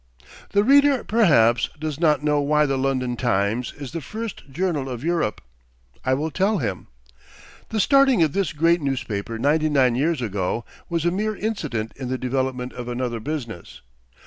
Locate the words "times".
3.15-3.71